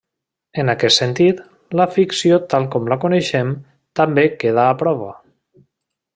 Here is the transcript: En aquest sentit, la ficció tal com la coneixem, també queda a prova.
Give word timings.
En 0.61 0.71
aquest 0.71 1.01
sentit, 1.01 1.43
la 1.81 1.87
ficció 1.97 2.39
tal 2.55 2.65
com 2.77 2.89
la 2.95 2.97
coneixem, 3.05 3.53
també 4.01 4.27
queda 4.45 4.65
a 4.65 4.73
prova. 4.83 5.13